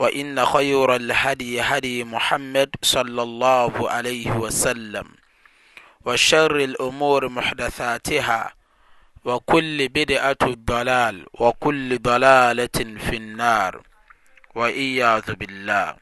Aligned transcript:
وإن 0.00 0.44
خير 0.44 0.96
الهدي 0.96 1.60
هدي 1.60 2.04
محمد 2.04 2.70
صلى 2.82 3.22
الله 3.22 3.90
عليه 3.90 4.30
وسلم 4.32 5.04
وشر 6.06 6.56
الأمور 6.56 7.28
محدثاتها 7.28 8.52
وكل 9.24 9.88
بدعة 9.88 10.36
ضلال 10.44 11.26
وكل 11.34 11.98
ضلالة 11.98 12.74
في 13.08 13.16
النار 13.16 13.82
وإياذ 14.54 15.34
بالله 15.34 15.94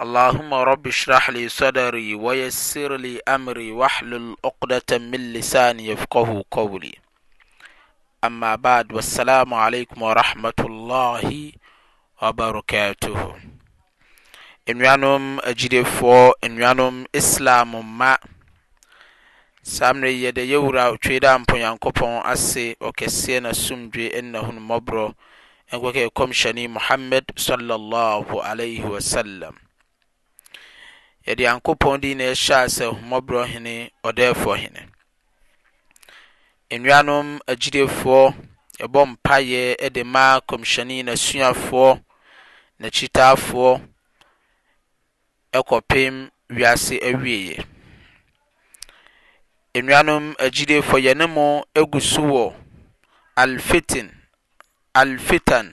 اللهم 0.00 0.54
رب 0.54 0.86
اشرح 0.86 1.30
لي 1.30 1.48
صدري 1.48 2.14
ويسر 2.14 2.96
لي 2.96 3.20
أمري 3.28 3.70
واحلل 3.72 4.36
عقدة 4.44 4.98
من 4.98 5.32
لساني 5.32 5.86
يفقه 5.88 6.44
قولي 6.50 6.94
أما 8.24 8.56
بعد 8.56 8.92
والسلام 8.92 9.54
عليكم 9.54 10.02
ورحمة 10.02 10.58
الله 10.60 11.52
wabarakatuhu 12.20 13.40
nnuanom 14.66 15.38
agyilefoɔ 15.44 16.32
nnuanom 16.42 17.04
islam 17.12 17.68
mma 17.70 18.18
saa 19.62 19.94
mmerɛ 19.94 20.10
yi 20.10 20.20
yɛde 20.26 20.42
yɛwura 20.50 20.82
otwe 20.92 21.16
dɛ 21.22 21.28
amponyankopɔn 21.36 22.22
ase 22.32 22.74
ɔkɛseɛ 22.88 23.40
na 23.42 23.50
somdwe 23.54 24.04
nna 24.20 24.38
honumɔborɔ 24.46 25.14
nkɔkɛ 25.72 26.04
kɔmhyɛne 26.16 26.68
muhammad 26.70 27.24
sallallahu 27.38 28.34
alaihi 28.42 28.82
sallam. 29.00 29.54
yɛde 31.26 31.42
yankopɔn 31.46 32.00
di 32.00 32.14
na 32.18 32.24
ɛhyɛ 32.34 32.66
a 32.66 32.66
sɛ 32.66 33.46
hene 33.46 33.90
ɔdɛɛfoɔ 34.04 34.54
hene 34.56 34.90
nnuanom 36.70 37.38
agyilefoɔ 37.46 38.34
yɛbɔ 38.82 39.06
mpayɛ 39.06 39.92
de 39.92 40.02
ma 40.04 40.40
kɔmhyɛne 40.42 41.04
nasuafoɔ 41.04 42.02
nakyitaafoɔ 42.82 43.70
kɔpem 45.70 46.16
iase 46.58 46.94
awie 47.10 47.56
nnuanom 49.78 50.24
agyide 50.44 50.76
f 50.82 50.90
yɛne 51.04 51.24
mo 51.34 51.46
gu 51.90 52.00
so 52.00 52.22
wɔ 52.32 52.44
alfitan 55.02 55.66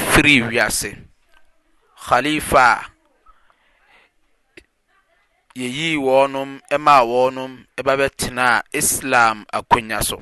firiwiaseaifa 0.09 2.85
yɛyi 5.61 5.89
wɔɔ 6.05 6.23
nom 6.33 6.49
maa 6.85 7.01
wɔ 7.11 7.21
nom 7.37 7.51
ba 7.85 7.93
bɛtenaa 7.99 8.55
islam 8.79 9.37
akoya 9.57 9.99
so 10.07 10.17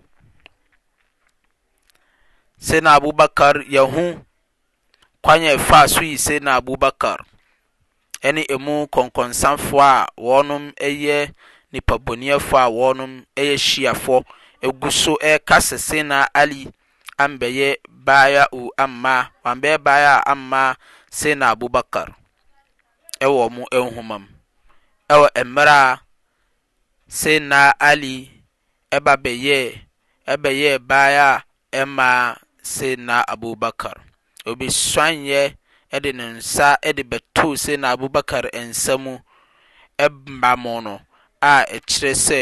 sana 2.65 2.89
abubakar 2.97 3.55
yahu 3.75 4.03
kwanɛ 5.23 5.51
fa 5.67 5.87
so 5.87 6.01
yi 6.01 6.17
sena 6.25 6.51
abubakar 6.59 7.19
ɛne 8.25 8.41
mu 8.65 8.75
kɔnkɔnsafoɔ 8.93 9.81
a 9.81 10.07
wɔɔnom 10.25 10.65
yɛ 11.05 11.17
nepaboniafo 11.71 12.55
a 12.57 12.67
wɔɔnom 12.77 13.13
yɛ 13.37 13.57
hyiafɔ 13.65 14.15
gu 14.79 14.89
so 14.91 15.17
kase 15.45 15.77
seena 15.87 16.27
ali 16.33 16.71
aaa 17.19 17.37
bɛyɛ 17.37 17.75
baaya 19.77 20.25
ama 20.25 20.75
sena 21.11 21.49
abubakar 21.55 22.09
wɔ 23.21 23.49
m 23.53 23.55
nhomam 23.71 24.29
ɛwɔ 25.13 25.27
ɛmerɛ 25.41 25.75
a 25.87 25.99
senaa 27.17 27.69
ali 27.89 28.15
ɛbɛyɛɛ 28.95 30.77
baa 30.89 31.09
ya 31.17 31.27
ɛmaa 31.79 32.15
sednaa 32.73 33.21
abubakar 33.33 33.95
obisuaneeɛ 34.49 35.45
de 36.03 36.09
no 36.17 36.23
nsa 36.37 36.67
de 36.95 37.03
bɛtoo 37.11 37.51
sednaa 37.63 37.93
abubakar 37.95 38.45
nsa 38.51 38.93
mu 39.03 39.13
mba 40.37 40.51
mo 40.63 40.75
no 40.85 40.95
a 41.51 41.63
ɛkyerɛ 41.75 42.13
sɛ 42.27 42.39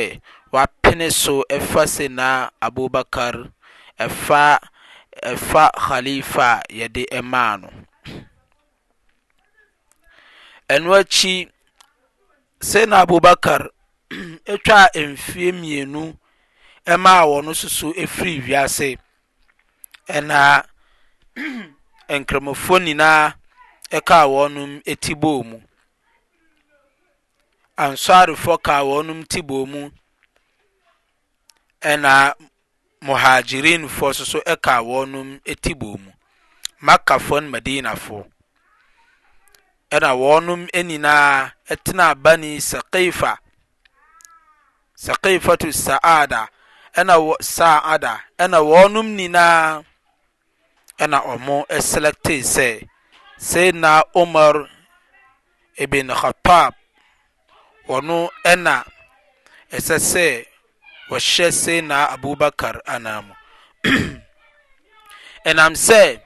woapene 0.54 1.08
so 1.22 1.44
ɛfa 1.56 1.82
senaa 1.96 2.50
abubakar 2.66 3.36
ɛfa 4.06 5.64
halifa 5.86 6.50
a 6.66 6.66
yɛde 6.80 7.02
maa 7.22 7.58
nok 7.58 7.74
Sị 12.62 12.86
na 12.86 12.98
abubakar 13.00 13.70
atwa 14.54 14.82
mfie 15.14 15.52
mmienu 15.52 16.04
ɛmaa 16.94 17.22
wɔn 17.30 17.48
soso 17.60 17.88
efiri 18.04 18.34
wiase 18.46 18.90
na 20.30 20.40
nkramofoɔ 22.20 22.78
nyinaa 22.86 23.26
ka 24.08 24.20
wɔn 24.34 24.56
ti 25.02 25.12
bɔɔ 25.22 25.40
mu 25.50 25.58
ansaarefoɔ 27.84 28.56
ka 28.66 28.76
wɔn 28.90 29.10
ti 29.32 29.40
bɔɔ 29.48 29.64
mu 29.72 29.82
na 32.02 32.34
muhagirinfoɔ 33.06 34.10
soso 34.16 34.40
ka 34.66 34.76
wɔn 34.82 35.42
ti 35.62 35.72
bɔɔ 35.76 36.00
mu 36.02 36.12
makafoɔ 36.86 37.44
ne 37.44 37.48
madinafoɔ 37.52 38.24
na 40.02 40.12
wɔn 40.16 40.70
nyinaa. 40.88 41.52
ɛtena 41.72 42.06
bani 42.24 42.52
sakifa 42.70 43.32
sakifatu 45.04 45.70
saada 45.84 46.42
ɛna 47.00 47.16
wɔ 47.26 47.34
saada 47.56 48.14
ɛna 48.44 48.58
wɔnom 48.70 49.08
nyinaa 49.16 49.82
ɛna 51.04 51.18
ɔmo 51.34 51.56
ɛselɛkte 51.76 52.34
sɛ 52.54 52.70
sayyidina 53.50 53.92
umar 54.22 54.56
ibn 55.84 56.08
khattab 56.20 56.72
wɔno 57.90 58.18
ɛna 58.52 58.74
ɛsɛ 59.78 59.98
sɛ 60.12 60.28
wɔhyɛ 61.10 61.48
sayyidina 61.64 61.98
abubakar 62.14 62.76
anam 62.96 63.26
ɛnam 65.50 65.74
sɛ 65.88 66.22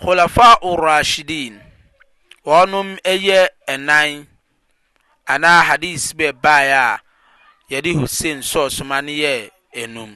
khulafa 0.00 0.48
urashidin 0.64 1.67
wɔnom 2.48 2.88
ɛyɛ 3.12 3.40
ɛnan 3.74 4.10
anaa 5.32 5.60
hadice 5.68 6.08
bɛbaeɛ 6.18 6.72
a 6.82 6.86
yɛde 7.70 7.90
hoseine 8.00 8.42
susoma 8.50 8.96
ne 9.06 9.12
yɛ 9.22 9.34
ɛnum 9.82 10.12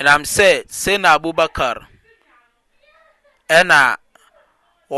ɛnam 0.00 0.22
sɛ 0.34 0.48
seina 0.80 1.08
abubakar 1.16 1.76
ɛna 3.58 3.80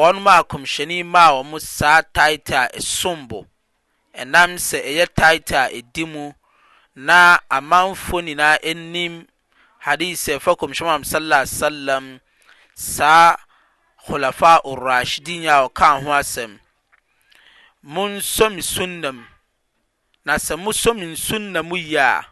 ɔnom 0.04 0.26
a 0.32 0.40
komhyɛne 0.50 0.98
maa 1.14 1.30
ɔ 1.40 1.44
mo 1.50 1.58
saa 1.58 2.00
tit 2.14 2.50
a 2.56 2.80
sombo 2.80 3.40
ɛnam 4.16 4.50
sɛ 4.68 4.78
ɛyɛ 4.90 5.04
tit 5.18 5.50
a 5.52 5.68
ɛdi 5.76 6.04
mu 6.12 6.32
na 6.94 7.38
ama 7.50 7.78
nfoɔ 7.92 8.18
nyinaa 8.26 8.56
nim 8.94 9.26
hadise 9.84 10.26
ɛ 10.32 10.38
ɛfa 10.40 10.52
komhyɛnm 10.60 10.88
am 10.94 11.02
saala 11.04 11.46
salam 11.46 12.20
saa 12.74 13.36
khulafa 14.06 14.52
urashidin 14.64 15.46
a 15.46 15.68
ka 15.68 16.00
ho 16.00 16.16
mun 17.82 18.20
so 18.20 18.44
mi 18.50 18.60
sunnam 18.72 19.24
na 20.26 20.34
sɛ 20.36 20.54
mosɔ 20.62 20.90
me 20.96 21.16
sunna 21.16 21.62
mu 21.62 21.76
ya 21.76 22.20
a 22.22 22.24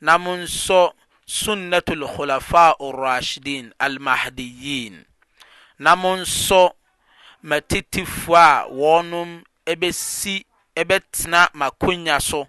na 0.00 0.18
so 0.46 0.92
sunnatul 1.26 2.02
khulafa 2.14 2.74
urashidin 2.80 3.72
mahdiyin 4.00 5.04
na 5.78 5.94
monsɔ 5.96 6.72
matitifoɔ 7.42 8.36
a 8.36 8.68
wɔnom 8.72 9.42
ɛbɛsi 9.66 10.44
ɛbɛtena 10.76 11.48
makunya 11.54 12.20
so 12.20 12.46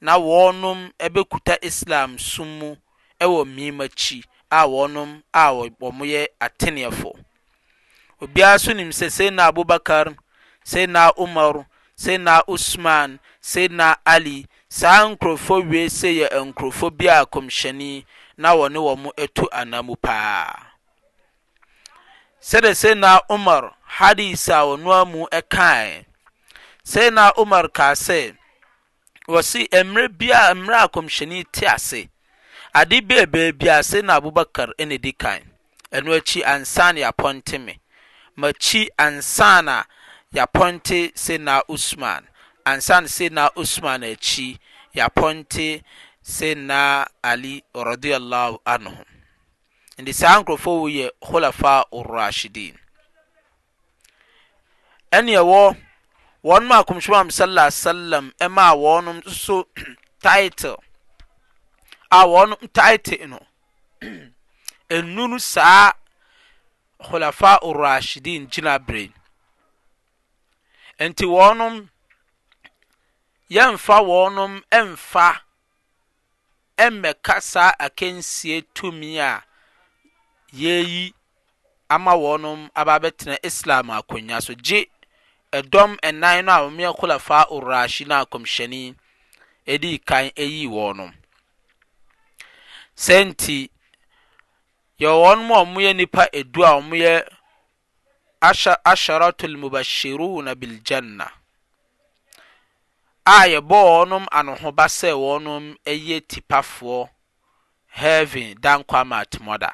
na 0.00 0.18
wɔnom 0.18 0.90
kuta 1.28 1.56
islam 1.62 2.16
sumu 2.18 2.58
mu 2.76 2.76
ɛwɔ 3.18 4.24
a 4.50 4.56
wɔnom 4.66 5.22
a 5.32 5.52
wɔn 5.52 6.04
yɛ 6.04 6.26
ateniafo 6.40 7.14
obiara 8.22 8.58
so 8.58 8.72
nim 8.72 8.90
sɛ 8.94 9.06
sɛ 9.16 9.26
na 9.34 9.46
abubakar 9.50 10.06
sɛ 10.70 10.86
na 10.86 11.10
umar 11.18 11.66
sɛ 11.98 12.14
na 12.22 12.40
usman 12.46 13.18
sɛ 13.42 13.68
na 13.70 13.94
ali 14.06 14.46
saa 14.68 15.02
nkurɔfoɔ 15.10 15.68
wie 15.68 15.86
sɛ 15.86 16.08
yɛ 16.22 16.28
nkurɔfoɔ 16.46 16.90
bi 16.96 17.06
a 17.08 17.24
kɔmhyɛni 17.26 18.04
na 18.38 18.54
wɔne 18.54 18.78
wɔn 18.78 19.12
ɛtu 19.18 19.46
anam 19.52 19.90
paa 20.02 20.54
sɛde 22.40 22.70
sɛ 22.82 22.96
na 22.96 23.18
umar 23.28 23.74
hadis 23.98 24.48
a 24.48 24.62
wɔnoa 24.70 25.08
mu 25.10 25.26
ɛkae 25.32 26.04
sɛ 26.86 27.12
na 27.12 27.32
umar 27.36 27.68
kaa 27.70 27.92
sɛ 27.94 28.36
wɔsi 29.28 29.66
mmerɛ 29.84 30.08
bi 30.16 30.28
mmerɛ 30.30 30.84
a 30.84 30.86
kɔmhyɛni 30.88 31.44
te 31.50 31.66
ase 31.66 32.06
ade 32.72 33.00
bia 33.06 33.26
baabi 33.26 33.66
a 33.68 33.82
sɛ 33.82 34.04
na 34.04 34.14
abubakar 34.20 34.70
ɛna 34.78 35.00
di 35.00 35.10
kan 35.12 35.42
ɛno 35.92 36.14
akyi 36.20 36.42
ansa 36.44 36.92
ne 36.94 37.02
me. 37.58 37.78
makyi 38.36 38.90
ansana 38.96 39.84
yapɔnte 40.36 41.12
na 41.38 41.62
Usman 41.68 42.24
ansana 42.64 43.08
na 43.30 43.50
Usman 43.56 44.02
akyi 44.02 44.58
yapɔnte 44.96 45.82
na 46.56 47.06
Ali 47.22 47.62
radiyallahu 47.74 48.58
anhu 48.74 49.04
nti 50.00 50.12
saa 50.12 50.40
nkurɔfoɔ 50.40 50.78
wo 50.80 50.86
yɛ 50.88 51.06
khulafa 51.24 51.84
urashidin 51.92 52.76
ɛne 55.16 55.32
ɛwɔ 55.42 55.60
wɔn 56.44 56.64
mu 56.66 56.74
akɔmhyɛm 56.74 57.20
am 57.20 57.28
sallallahu 57.30 57.68
alaihi 57.68 57.82
wasallam 57.84 58.32
ɛma 58.40 58.64
wɔn 58.74 59.06
nso 59.26 59.66
title 60.22 60.82
a 62.10 62.24
wɔn 62.26 62.52
um, 62.56 62.68
title 62.72 63.28
no 63.28 63.38
enunu 64.90 65.38
saa 65.40 65.92
xulafa 67.08 67.52
orrashidin 67.66 68.44
gyinabre 68.52 69.02
nti 71.06 71.24
wɔ 71.34 71.46
nom 71.58 71.74
yɛmfa 73.54 73.96
wɔ 74.08 74.18
nom 74.36 74.52
mfa 74.88 75.28
mmɛkasaa 76.92 77.70
akensie 77.86 78.58
tumi 78.74 79.10
a 79.18 79.32
yeyi 80.62 81.14
ama 81.94 82.12
wɔ 82.22 82.32
nom 82.44 82.60
ababɛtena 82.80 83.36
islam 83.48 83.86
akoya 83.98 84.40
so 84.42 84.54
gye 84.54 84.80
ɛdɔm 85.52 85.90
nan 86.20 86.44
no 86.44 86.52
a 86.52 86.60
ɔmeɛ 86.70 86.96
kulafa 86.98 87.38
orrashidin 87.54 88.14
akɔmhyɛni 88.22 88.94
diikan 89.66 90.30
yi 90.36 90.66
wɔ 90.68 90.96
nom 90.96 91.12
yɛwɔɔ 95.02 95.30
nom 95.36 95.50
ɔmoyɛ 95.62 95.90
nnipa 95.94 96.22
ɛduu 96.38 96.62
a 96.68 96.72
ɔmoyɛ 96.78 97.12
asharato 98.90 99.46
lmubashirona 99.52 100.54
biljanna 100.60 101.26
a 103.26 103.36
yɛbɔɔ 103.52 103.82
wɔɔ 103.90 104.08
nom 104.10 104.24
anohoba 104.38 104.86
sɛ 104.98 105.10
wɔnom 105.24 105.64
yɛ 105.86 106.22
ti 106.30 106.40
pafoɔ 106.40 107.08
heven 108.00 108.54
dankɔ 108.62 108.94
amatomɔda 109.02 109.70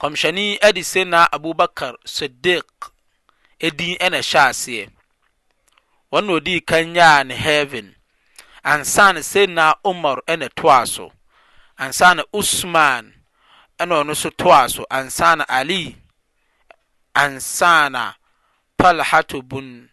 kɔmhyɛne 0.00 0.58
ade 0.62 0.82
senaa 0.84 1.28
abubakar 1.34 1.94
sodik 2.06 2.66
din 3.60 3.96
na 4.00 4.18
hyɛ 4.22 4.40
aseɛ 4.50 4.84
ɔn 6.14 6.22
neodii 6.26 6.60
kayaa 6.64 7.24
ne 7.26 7.34
heven 7.34 7.96
ansane 8.64 9.22
sennaa 9.32 9.76
omar 9.84 10.22
na 10.28 10.46
toaa 10.54 10.86
so 10.86 11.10
ansane 11.78 12.22
usman 12.32 13.13
ɛna 13.80 13.94
ɔno 14.02 14.12
nso 14.14 14.28
toa 14.40 14.60
so 14.72 14.82
ansana 14.96 15.44
ali 15.58 15.80
ansana 17.22 18.02
talhato 18.78 19.38
bun 19.50 19.88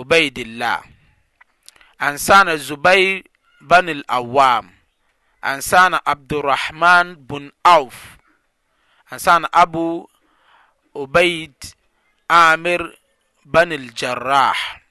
ubaidillah 0.00 0.80
ansana 2.00 2.52
بن 3.68 3.88
الأوام 3.88 4.70
أنسان 5.44 5.98
عبد 6.06 6.32
الرحمن 6.32 7.14
بن 7.26 7.50
أوف 7.66 8.04
أنسان 9.12 9.46
أبو 9.54 10.06
عبيد 10.96 11.64
عامر 12.30 12.96
بن 13.44 13.72
الجراح 13.72 14.82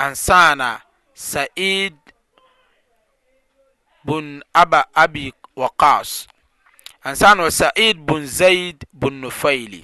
أنسان 0.00 0.78
سعيد 1.14 1.98
بن 4.04 4.42
أبا 4.56 4.84
أبي 4.96 5.34
وقاص 5.56 6.26
ansan 7.08 7.38
ɔ 7.38 7.48
said 7.50 7.98
bun 8.06 8.24
zaid 8.38 8.76
bun 9.00 9.14
nofaili 9.22 9.80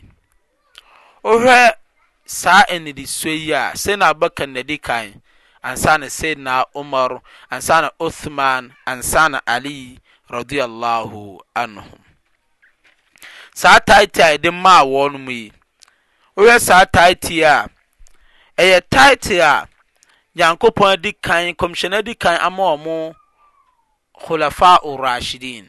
wo 1.23 1.33
hwɛ 1.43 1.73
saa 2.25 2.63
anidesua 2.71 3.33
yia 3.45 3.61
saidina 3.83 4.07
obakar 4.13 4.49
nadi 4.55 4.79
kan 4.79 5.13
ansana 5.63 6.07
saidina 6.11 6.65
omar 6.75 7.21
ansan 7.51 7.91
othman 8.07 8.73
ansana 8.87 9.41
ali 9.47 10.01
ranh 10.31 11.85
saa 13.55 13.79
te 13.87 14.07
t 14.07 14.21
a 14.23 14.27
ɛde 14.37 14.51
maa 14.51 14.83
wɔ 14.85 15.13
no 15.13 15.19
mu 15.19 15.31
yi 15.31 15.53
wo 16.37 16.45
hwɛ 16.45 16.59
saa 16.59 16.85
te 16.85 17.15
tea 17.15 17.67
ɛyɛ 18.57 18.81
t 18.91 19.17
t 19.21 19.39
a 19.41 19.69
nyankopɔn 20.37 20.97
dikan 21.05 21.53
komhyɛnno 21.57 22.01
di 22.05 22.15
kan 22.15 22.41
ama 22.41 22.63
w 22.65 22.77
mo 22.79 23.15
hulafa 24.25 24.81
orrashidin 24.83 25.69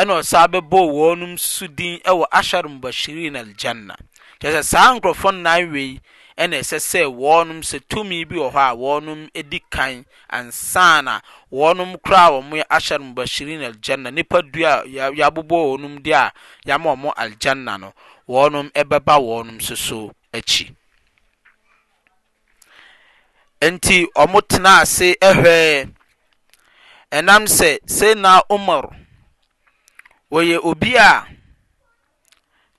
ɛna 0.00 0.14
ɔsaa 0.22 0.46
bɛbɔ 0.52 0.78
wɔnom 0.98 1.32
so 1.38 1.66
din 1.66 1.98
ɛwɔ 2.10 2.24
ashar 2.38 2.62
mubashirin 2.70 3.34
aljanna 3.40 3.94
kyerɛ 4.40 4.60
sɛ 4.62 4.64
saa 4.64 4.94
nkurɔfoɔ 4.94 5.32
nnan 5.34 5.72
wei 5.72 6.00
ɛna 6.38 6.56
ɛsɛ 6.62 6.78
sɛ 6.90 7.00
wɔnom 7.22 7.60
sɛ 7.70 7.82
tumi 7.88 8.24
bi 8.24 8.36
wɔ 8.36 8.52
hɔ 8.52 8.60
a 8.62 8.76
wɔnom 8.78 9.50
di 9.50 9.58
kan 9.70 10.06
ansana 10.30 11.20
wɔnom 11.52 11.98
koraa 12.04 12.30
wɔn 12.30 12.50
yɛ 12.62 12.64
ashar 12.70 13.00
mubashirin 13.00 13.58
aljanna 13.68 14.14
nipa 14.14 14.40
du 14.42 14.62
a 14.64 14.84
yɛabobɔ 14.86 15.58
wɔnom 15.74 16.00
de 16.02 16.12
a 16.12 16.30
yɛama 16.64 16.94
wɔn 16.96 17.14
aljanna 17.16 17.80
no 17.80 17.92
wɔnom 18.28 18.70
ɛbɛba 18.72 19.18
wɔnom 19.18 19.60
soso 19.60 20.14
akyi 20.32 20.76
nti 23.60 24.06
wɔn 24.14 24.46
tena 24.46 24.70
ase 24.82 25.16
ɛhwɛɛ 25.20 25.90
ɛnam 27.10 27.42
sɛ 27.58 27.80
sɛ 27.84 28.14
na 28.16 28.40
umar 28.48 28.94
ɔyɛ 30.36 30.56
obi 30.70 30.96
a 30.96 31.10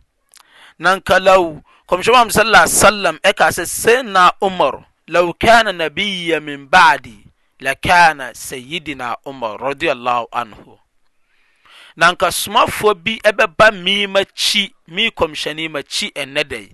mdm 1.89 3.17
kasɛ 3.35 3.65
saina 3.65 4.33
omor 4.41 4.85
la 5.07 5.21
kana 5.39 5.71
nabiya 5.71 6.41
min 6.43 6.65
badi 6.67 7.15
lakana 7.61 8.31
sayidina 8.33 9.15
omar 9.25 9.61
r 9.61 9.75
an 10.33 10.53
nanka 11.95 12.25
somafoɔ 12.31 12.93
bi 13.03 13.19
bɛba 13.23 13.71
mima 13.83 14.25
ki 14.25 14.73
me 14.87 15.11
kɔmsyanima 15.11 15.85
kyi 15.87 16.09
ɛnnɛdan 16.11 16.73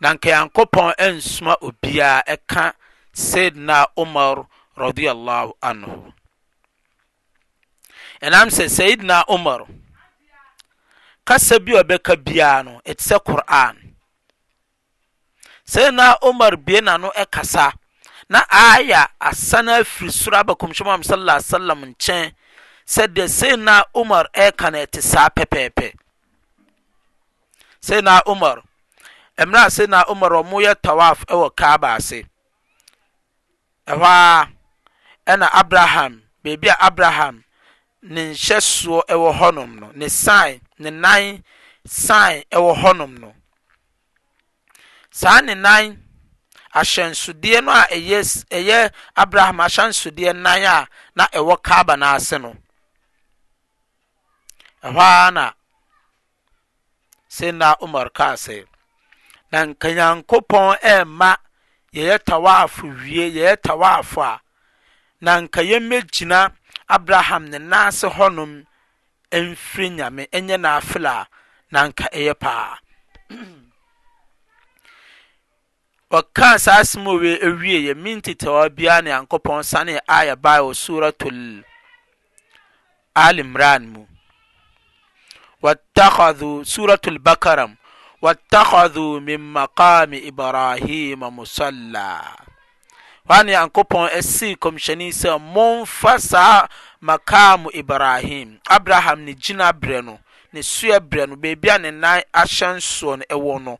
nanka 0.00 0.28
yankopɔn 0.30 0.96
ɛnsoma 0.98 1.54
obia 1.60 2.22
ɛka 2.26 2.72
sarraɛnam 3.14 4.46
sɛ 8.56 8.64
saidina 8.76 9.22
omar 9.34 9.66
kasa 11.24 11.60
bi 11.60 11.72
a 11.76 11.82
ɔbɛka 11.82 12.16
biara 12.16 12.62
no 12.64 12.80
ɛte 12.86 13.02
sɛ 13.08 13.18
kuran 13.24 13.94
saidna 15.64 16.16
omar 16.22 16.56
bie 16.56 16.80
nano 16.80 17.10
ɛka 17.16 17.44
sa 17.46 17.72
na 18.28 18.40
aaya 18.50 19.08
asana 19.20 19.78
afiri 19.80 20.10
soro 20.12 20.36
aba 20.40 20.54
kɔmhwɛm 20.54 20.88
am 20.94 21.02
salala 21.02 21.40
salam 21.40 21.82
nkyɛn 21.84 22.34
sɛ 22.86 23.06
deɛ 23.06 23.28
saidna 23.28 23.84
omar 23.94 24.28
ɛka 24.34 24.72
no 24.72 24.78
ɛte 24.82 25.00
saa 25.02 25.28
pɛpɛɛpɛ 25.30 25.94
saidna 27.80 28.20
omar 28.26 28.62
merɛ 29.38 29.66
a 29.66 29.70
saidina 29.70 30.02
omar 30.10 30.32
ɔmoyɛ 30.32 30.74
towaf 30.82 31.22
wɔ 31.30 31.54
ka 31.54 31.74
abaase 31.78 32.26
ɛhɔ 33.92 34.04
ara 34.14 34.48
ɛna 35.30 35.46
abraham 35.60 36.12
beebi 36.42 36.68
a 36.70 36.76
abraham 36.86 37.34
ne 38.12 38.22
nhyɛsoɔ 38.32 39.00
ɛwɔ 39.12 39.30
hɔnom 39.38 39.70
no 39.80 39.90
ne 39.94 40.08
sign 40.08 40.60
ne 40.78 40.90
nan 40.90 41.44
sign 41.86 42.42
ɛwɔ 42.52 42.72
hɔnom 42.82 43.18
no 43.20 43.34
saa 45.10 45.40
ne 45.40 45.54
nan 45.54 46.02
ahyɛnsodeɛ 46.74 47.64
no 47.64 47.72
a 47.72 47.84
ɛyɛ 48.02 48.44
ɛyɛ 48.56 48.92
abraham 49.16 49.58
ahyɛnsodeɛ 49.60 50.34
nan 50.34 50.62
a 50.72 50.88
na 51.14 51.26
ɛwɔ 51.28 51.62
kaaba 51.62 51.94
n'ase 51.96 52.38
no 52.40 52.56
ɛhɔ 54.82 54.96
ara 54.98 55.30
na 55.30 55.52
sɛ 57.30 57.54
na 57.54 57.76
umar 57.80 58.08
kaa 58.10 58.34
sɛ 58.34 58.66
na 59.52 59.64
nkanyankopɔn 59.66 60.78
ɛɛma 60.80 61.36
yɛyɛ 61.96 62.18
tawaafo 62.26 62.86
we 62.86 63.10
yɛyɛ 63.18 63.56
tawaafo 63.62 64.22
a 64.22 64.40
nanka 65.22 65.60
yɛmɛgyina 65.62 66.52
abraham 66.88 67.48
ne 67.50 67.58
naase 67.58 68.08
hɔnom 68.10 68.66
mfir 69.32 69.88
nyame 69.96 70.28
nyɛ 70.32 70.56
nafela 70.58 71.26
nanka 71.72 72.08
ɛyɛ 72.12 72.34
paa 72.38 72.78
ɔka 76.16 76.58
saa 76.58 76.82
sem 76.82 77.04
w 77.06 77.18
wie 77.62 77.78
ymentitawa 77.92 78.68
biara 78.70 79.02
ne 79.02 79.10
yankopɔn 79.10 79.62
sane 79.64 79.98
ɛ 79.98 80.00
aya 80.08 80.36
ba 80.36 80.58
wɔ 80.58 80.74
surat 80.74 81.18
lalimran 83.14 83.86
mu 83.88 84.06
wataaho 85.62 86.66
suratu 86.66 87.10
lbakaram 87.16 87.78
watɔao 88.24 89.20
min 89.20 89.38
makame 89.54 90.16
ibrahima 90.30 91.30
musala 91.30 92.06
hɔ 93.28 93.34
a 93.38 93.44
ne 93.44 93.52
nyankopɔn 93.52 94.08
asii 94.18 94.56
kɔmhyani 94.62 95.08
sɛ 95.20 95.30
momfa 95.54 96.12
saa 96.18 96.66
makamo 97.00 97.68
ibrahim 97.74 98.58
abraham 98.70 99.24
ne 99.26 99.34
gyina 99.34 99.72
berɛ 99.72 100.00
no 100.04 100.18
ne 100.54 100.62
sua 100.62 101.00
berɛ 101.00 101.28
no 101.28 101.36
berbi 101.36 101.68
a 101.68 101.78
ne 101.78 101.90
nan 101.90 102.22
ahyɛnsoɔno 102.32 103.24
ɛwɔ 103.28 103.62
no 103.62 103.78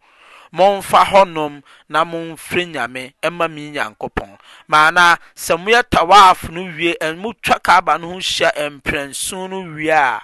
momfa 0.53 1.05
hɔnom 1.11 1.63
na 1.89 2.05
momfiri 2.05 2.67
nyame 2.75 3.15
ma 3.33 3.49
me 3.49 3.73
nyankopɔn 3.73 4.37
maana 4.69 5.17
sɛ 5.35 5.57
moyɛ 5.57 5.83
tawaf 5.91 6.51
no 6.51 6.65
iemo 6.69 7.33
twa 7.43 7.59
kaaba 7.61 7.97
no 7.99 8.09
ho 8.13 8.19
hyia 8.21 8.53
mprɛnsu 8.81 9.49
no 9.49 9.73
wie 9.75 9.89
a 9.91 10.21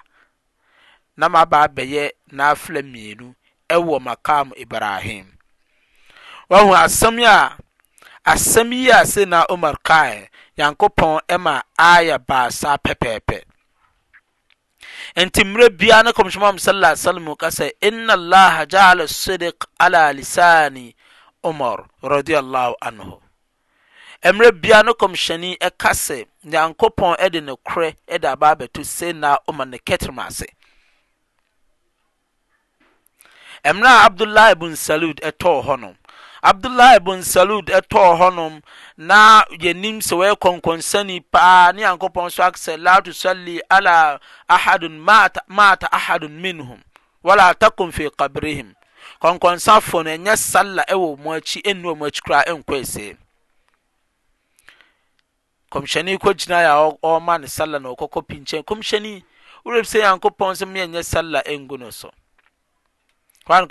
na 1.16 1.28
maababɛyɛ 1.28 2.10
nafa 2.32 2.76
m 2.84 3.32
wɔ 3.78 4.00
macam 4.02 4.50
ibrahim 4.56 5.26
aasɛm 6.50 7.18
yi 8.72 8.90
a 8.90 9.06
sena 9.06 9.44
omar 9.48 9.76
ka 9.82 10.14
nyankopɔn 10.58 11.20
ma 11.38 11.62
aya 11.78 12.18
baasa 12.18 12.76
pɛpɛpɛ 12.82 13.42
nti 15.16 15.42
mmerɛ 15.44 15.68
bia 15.78 16.02
no 16.02 16.12
kmɛn 16.12 16.60
sm 16.96 17.34
kasɛ 17.34 17.70
innalah 17.80 18.66
jal 18.68 18.98
sidik 19.08 19.64
ala 19.78 20.12
lisani 20.12 20.94
omar 21.42 21.86
rai 22.02 22.22
anh 24.22 24.34
merɛ 24.36 24.50
bia 24.60 24.82
no 24.82 24.92
komsɛni 24.94 25.56
kasɛ 25.78 26.26
nyankopɔn 26.44 27.16
denekor 27.32 27.94
de 28.06 28.28
ababto 28.36 28.84
sana 28.84 29.38
omar 29.48 29.66
ne 29.66 29.78
ketrmase 29.78 30.46
ɛmerɛ 33.64 33.92
abdullah 34.06 34.54
bn 34.54 34.74
salud 34.76 35.20
ɛtɔɔ 35.20 35.62
hɔ 35.66 35.76
nom 35.80 35.94
abdulah 36.42 36.98
bn 36.98 37.22
salud 37.22 37.66
ɛtɔɔ 37.66 38.16
hɔnom 38.18 38.62
na 38.96 39.44
yanim 39.60 40.00
sɛ 40.00 40.16
wɔɛ 40.16 40.36
kɔnkɔnsani 40.40 41.24
paa 41.30 41.70
ne 41.72 41.82
nyankopɔn 41.82 42.30
so 42.32 42.42
asɛ 42.44 42.78
la 42.82 43.00
tusali 43.00 43.60
lamata 43.70 44.20
ahadun 45.90 46.40
minhum 46.40 46.80
wala 47.22 47.54
takom 47.54 47.92
fi 47.92 48.04
kabrihim 48.10 48.72
kɔnkɔnsa 49.20 49.82
fono 49.82 50.08
ɛnyɛ 50.10 50.36
sala 50.38 50.84
wɔumi 50.88 51.42
orakɔs 51.84 53.16
kmyɛnikginaɔman 55.70 57.44
saanɔkɔ 57.46 58.20
iknisɛ 58.24 60.00
nyankopɔn 60.00 60.56
sma 60.56 60.72
yɛ 60.78 61.04
sala 61.04 61.42
ngus 61.46 62.04
n 63.50 63.66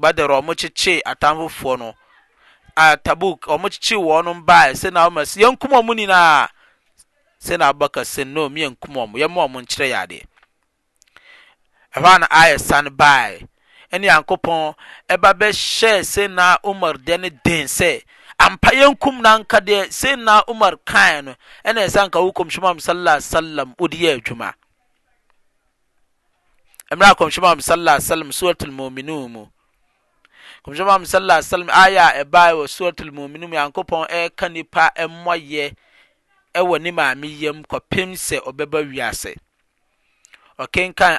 badar 0.00 0.30
ɔmo 0.38 0.52
kyekyee 0.60 1.00
atam 1.06 1.36
fofoɔ 1.38 1.78
no 1.78 1.94
a 2.76 2.96
tabuk 3.04 3.40
ɔmo 3.54 3.66
kyekyee 3.66 3.98
wɔn 3.98 4.24
no 4.24 4.34
baa 4.40 4.70
sɛ 4.80 4.92
na 4.92 5.06
umar 5.08 5.24
sɛ 5.26 5.42
yɛnkum 5.42 5.72
ɔmo 5.80 5.92
nyinaa 5.98 6.48
sɛ 7.42 7.58
na 7.58 7.68
abubakar 7.72 8.04
sɛ 8.04 8.24
no 8.26 8.48
meyɛnkum 8.48 8.94
ɔmo 9.02 9.14
yɛma 9.22 9.40
ɔmo 9.46 9.58
nkyerɛ 9.64 9.88
yadeɛ 9.94 10.22
ɛhɔ 11.96 12.14
a 12.14 12.18
na 12.18 12.26
ayɛ 12.30 12.58
san 12.60 12.88
baa 12.94 13.38
nne 13.98 14.06
yankopɔn 14.08 14.74
ɛba 15.14 15.30
bɛhyɛɛ 15.40 16.04
seennaa 16.12 16.54
omar 16.70 16.94
dɛne 17.06 17.28
den 17.44 17.66
sɛ 17.66 18.02
ampa 18.38 18.70
yɛnkum 18.80 19.20
na 19.22 19.38
nka 19.38 19.58
deɛ 19.66 19.82
seennaa 19.92 20.42
omar 20.52 20.74
kae 20.90 21.20
no 21.22 21.34
ɛne 21.64 21.80
ɛsanka 21.86 22.18
wo 22.24 22.32
kɔmswɛm 22.32 22.70
am 22.70 22.78
saala 22.80 23.20
salam 23.22 23.74
wode 23.78 23.94
yɛ 23.96 24.18
adwuma 24.18 24.54
mera 26.96 27.14
kɔmswɛm 27.14 27.54
m 27.54 27.60
sasalm 27.60 28.32
sorat 28.32 28.58
almomini 28.62 29.12
mu 29.30 29.46
kɔmswm 30.66 30.90
a 30.90 31.06
sasalm 31.12 31.68
ayaa 31.70 32.24
ɛba 32.24 32.42
wɔ 32.58 32.68
sorat 32.68 33.00
al 33.00 33.08
mominiuu 33.12 33.48
nyankopɔn 33.50 34.08
ɛɛka 34.10 34.50
nipa 34.52 34.90
ɛmmɔ 34.96 35.34
yɛ 35.50 35.72
wɔ 36.54 36.80
ne 36.82 36.90
mameyam 36.90 37.62
kɔpe 37.66 38.04
sɛ 38.18 38.42
ɔbɛba 38.42 38.82
wiase 38.92 39.36
keka 40.70 41.18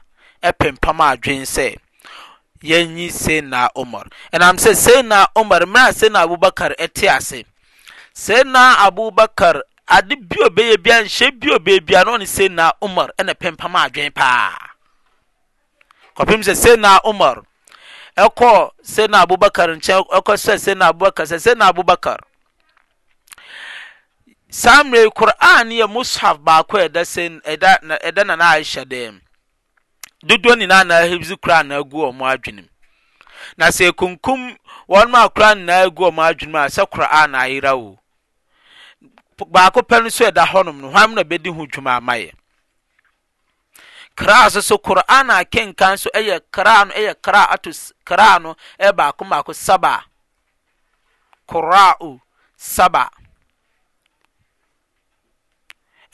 pempam 0.59 0.99
adwene 1.01 1.45
sɛ 1.45 1.77
yɛnyi 2.63 3.11
sena 3.11 3.69
omar 3.75 4.07
ɛnam 4.33 4.55
sɛ 4.57 4.75
sena 4.75 5.27
omar 5.35 5.61
mmerɛ 5.65 5.89
a 5.89 5.93
sena 5.93 6.19
abubakar 6.25 6.75
te 6.93 7.07
ase 7.07 7.43
sena 8.13 8.75
abubakar 8.85 9.61
ade 9.87 10.15
bio 10.29 10.47
bɛyɛ 10.49 10.81
bia 10.83 11.01
nhyɛ 11.03 11.39
bio 11.39 11.57
bɛyɛ 11.59 11.85
bia 11.85 12.03
na 12.03 12.11
ɔne 12.17 12.27
sena 12.27 12.73
omar 12.81 13.11
ɛna 13.19 13.35
pempam 13.35 13.75
adwene 13.75 14.09
paa 14.13 14.57
kɔpem 16.17 16.41
sɛ 16.41 16.55
sena 16.55 16.99
omar 17.03 17.43
ɛkɔ 18.17 18.71
sena 18.81 19.21
abubakar 19.25 19.69
nkyɛn 19.77 20.09
ɛkɔ 20.09 20.33
sɛ 20.37 20.59
sena 20.59 20.89
abubakar 20.91 21.25
sɛ 21.29 21.39
sena 21.39 21.69
abubakar 21.71 22.17
saa 24.53 24.83
mmerɛi 24.83 25.11
koran 25.17 25.69
yɛ 25.77 25.85
moshaf 25.93 26.37
baako 26.45 26.87
da 28.13 28.23
nanaahya 28.25 28.85
da 28.85 29.11
dodɔ 30.27 30.51
nyinaanah 30.57 31.07
koranagu 31.43 31.99
ɔm 32.11 32.19
adwenem 32.31 32.67
na 33.57 33.65
sɛ 33.75 33.87
kukum 33.99 34.41
wɔnma 34.91 35.21
kora 35.35 35.51
nnaagu 35.55 36.01
ɔ 36.03 36.09
m 36.11 36.19
adwenem 36.27 36.57
asɛ 36.67 36.83
koran 36.93 37.31
ayera 37.41 37.71
o 37.77 37.97
baako 39.53 39.79
pɛ 39.89 40.03
n 40.03 40.09
so 40.11 40.25
ɛda 40.25 40.43
hɔnom 40.45 40.77
no 40.81 40.91
han 40.91 41.11
m 41.11 41.15
na 41.15 41.23
bɛdi 41.23 41.47
ho 41.55 41.65
dwumaamayɛ 41.67 42.33
kra 44.17 44.49
soso 44.51 44.77
koran 44.83 45.29
akenkan 45.31 45.95
s 45.95 46.07
yɛ 46.11 46.41
nakr 51.71 53.07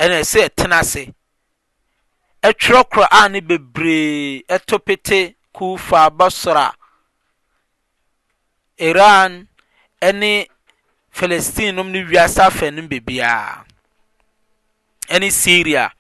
ɛna 0.04 0.16
ɛsɛ 0.24 0.40
ɛtena 0.48 0.78
ase 0.84 1.04
ɛtwerɛ 2.50 2.82
koran 2.94 3.34
bebree 3.48 4.44
ɛtɔ 4.56 4.76
pete 4.86 5.36
kufa 5.56 6.10
basra 6.18 6.66
iran 8.78 9.48
ɛne 10.02 10.48
palestine 11.16 11.72
nom 11.76 11.92
ne 11.92 12.04
wiase 12.06 12.40
afa 12.46 12.70
no 12.72 12.82
bebiara 12.88 13.66
ɛne 15.10 15.32
syria 15.32 15.92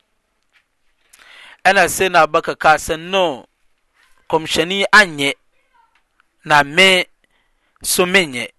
ɛna 1.65 1.89
se 1.89 2.07
na 2.09 2.27
kaka 2.27 2.71
sɛ 2.87 2.95
no 2.99 3.45
kɔmhyɛni 4.29 4.85
anyɛ 4.93 5.33
na 6.45 6.63
me 6.63 7.03
so 7.81 8.05
menyɛ 8.05 8.49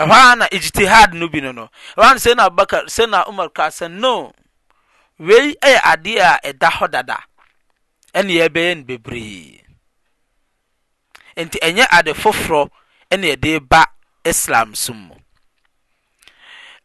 ɛhɔ 0.00 0.12
a 0.30 0.36
na 0.36 0.46
ijtihad 0.48 1.12
no 1.14 1.28
bi 1.28 1.40
no 1.40 1.52
no 1.52 1.68
ɛhɔ 1.96 2.10
a 2.10 2.14
na 2.14 2.20
sɛna 2.24 2.48
abubakar 2.48 2.84
na 3.08 3.24
umar 3.28 3.48
kaa 3.50 3.68
sɛ 3.70 3.90
no 3.90 4.32
wei 5.18 5.54
ɛyɛ 5.62 5.80
adeɛ 5.92 6.20
a 6.20 6.40
ɛda 6.52 6.68
hɔ 6.76 6.90
dada 6.90 7.18
ɛna 8.14 8.30
yɛbɛyɛ 8.38 8.76
no 8.78 8.82
bebree 8.84 9.62
nti 11.36 11.58
ɛnyɛ 11.60 11.86
ade 11.96 12.14
foforɔ 12.14 12.68
ɛna 13.10 13.36
yɛde 13.36 13.60
ba 13.68 13.86
islam 14.24 14.74
so 14.74 14.92
mu 14.92 15.14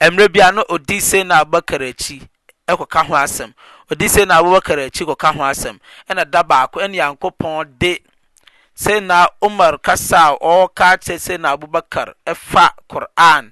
mmerɛ 0.02 0.32
bi 0.34 0.40
a 0.48 0.52
no 0.52 0.64
odi 0.70 0.98
sɛna 1.00 1.42
abubakar 1.44 1.82
akyi 1.82 2.22
ɛkɔka 2.68 3.06
ho 3.08 3.14
asɛm 3.16 3.54
odi 3.90 4.06
na 4.26 4.38
abubakar 4.42 4.78
akyi 4.86 5.06
kɔka 5.06 5.34
ho 5.34 5.42
asɛm 5.44 5.80
ɛna 6.08 6.30
da 6.30 6.44
baako 6.44 6.80
ɛna 6.80 6.96
yankopɔn 7.18 7.66
de 7.80 8.02
senaa 8.84 9.28
omar 9.42 9.76
kasa 9.88 10.20
ɔwɔ 10.50 10.68
ka 10.80 10.88
kɛ 11.04 11.14
sena 11.26 11.52
abobakar 11.54 12.16
fa 12.50 12.72
koran 12.92 13.52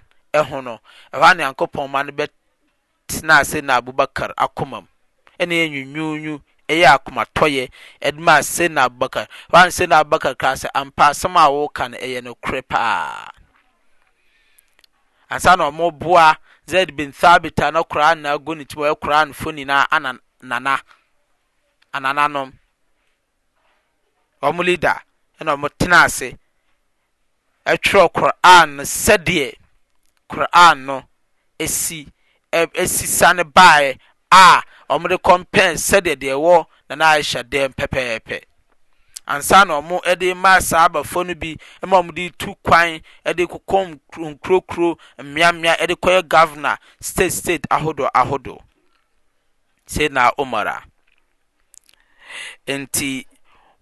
hu 0.50 0.62
no 0.62 0.80
hɔ 1.12 1.22
a 1.24 1.32
n 1.34 1.38
nyankopɔn 1.38 1.90
mano 1.92 2.12
bɛtena 2.12 3.44
sena 3.44 3.76
abobakar 3.80 4.32
akmam 4.38 4.86
neyɛwuwuwu 5.40 6.34
yɛ 6.70 6.88
akomatɔyɛ 6.94 7.68
dma 8.16 8.42
sena 8.42 8.88
abobaka 8.88 9.28
sna 9.70 10.00
abobaka 10.00 10.32
kasɛ 10.36 10.72
ampasam 10.74 11.36
a 11.36 11.52
woka 11.52 11.84
n 11.92 12.00
yɛ 12.00 12.24
no 12.24 12.32
korɛ 12.36 12.62
paa 12.70 13.28
ansana 15.30 15.68
ɔmoboa 15.70 16.38
z 16.66 16.86
bin 16.96 17.12
thabit 17.12 17.60
ana 17.60 17.84
krannagone 17.84 18.64
timɔqranfo 18.64 19.52
nyina 19.52 19.92
ɛna 25.40 25.52
ɔmo 25.56 25.68
tena 25.80 25.98
ase 26.06 26.28
ɛtwerɛ 27.72 28.08
koran 28.16 28.68
no 28.78 28.84
sɛdeɛ 28.84 29.54
koran 30.28 30.86
no 30.86 31.08
esi 31.60 32.08
ɛ 32.52 32.60
esisa 32.82 33.34
ne 33.36 33.44
baeɛ 33.44 33.98
a 34.32 34.62
ɔmo 34.90 35.08
de 35.10 35.18
kɔmpɛn 35.28 35.74
sɛdeɛ 35.88 36.16
deɛ 36.22 36.34
ɛwɔ 36.38 36.66
nana 36.90 37.06
ahyɛ 37.16 37.44
dɛm 37.44 37.74
pɛpɛɛpɛ 37.76 38.44
ansa 39.30 39.66
na 39.68 39.78
ɔmo 39.82 40.00
ɛde 40.06 40.28
mmaa 40.34 40.62
saa 40.62 40.88
abafo 40.90 41.24
no 41.28 41.36
bi 41.36 41.58
ɛma 41.84 42.00
ɔmo 42.02 42.16
de 42.16 42.30
tu 42.32 42.56
kwan 42.64 43.00
ɛde 43.26 43.42
kokɔ 43.48 44.00
nkurokuro 44.18 44.98
mmeammea 45.20 45.76
ɛde 45.80 45.96
kɔyɛ 46.00 46.24
gavana 46.30 46.78
state 47.00 47.34
state 47.34 47.66
ahodoɔ 47.70 48.10
ahodoɔ 48.16 48.58
sei 49.86 50.08
na 50.10 50.32
omara 50.40 50.84
nti 52.68 53.26